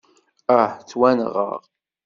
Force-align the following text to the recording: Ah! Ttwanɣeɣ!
Ah! 0.59 0.71
Ttwanɣeɣ! 0.79 1.51